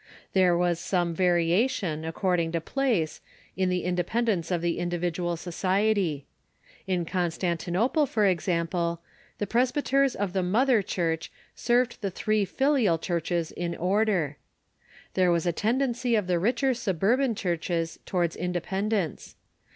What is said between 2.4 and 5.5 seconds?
to place, in the independence of the indi vidual